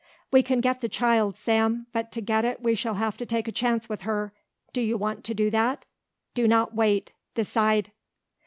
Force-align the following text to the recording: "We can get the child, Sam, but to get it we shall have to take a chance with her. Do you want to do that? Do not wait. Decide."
"We 0.31 0.41
can 0.41 0.61
get 0.61 0.81
the 0.81 0.89
child, 0.89 1.37
Sam, 1.37 1.85
but 1.93 2.11
to 2.13 2.21
get 2.21 2.43
it 2.43 2.59
we 2.59 2.73
shall 2.73 2.95
have 2.95 3.17
to 3.17 3.25
take 3.27 3.47
a 3.47 3.51
chance 3.51 3.87
with 3.87 4.01
her. 4.01 4.33
Do 4.73 4.81
you 4.81 4.97
want 4.97 5.23
to 5.25 5.35
do 5.35 5.51
that? 5.51 5.85
Do 6.33 6.47
not 6.47 6.73
wait. 6.73 7.11
Decide." 7.35 7.91